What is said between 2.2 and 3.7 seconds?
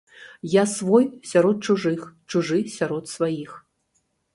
чужы сярод сваіх.